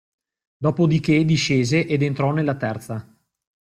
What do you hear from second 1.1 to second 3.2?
discese ed entrò nella terza.